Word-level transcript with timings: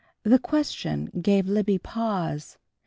The 0.23 0.39
question 0.39 1.11
gave 1.21 1.47
Libby 1.47 1.77
pause. 1.77 2.57